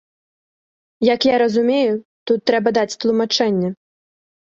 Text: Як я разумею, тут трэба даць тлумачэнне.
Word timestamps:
Як 1.07 1.27
я 1.29 1.35
разумею, 1.43 1.93
тут 2.31 2.39
трэба 2.51 2.69
даць 2.79 2.95
тлумачэнне. 3.05 3.69